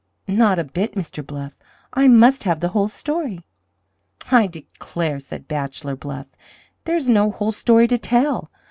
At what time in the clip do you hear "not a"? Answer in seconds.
0.27-0.63